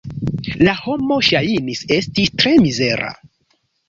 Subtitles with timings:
[0.67, 3.11] La homo ŝajnis esti tre mizera.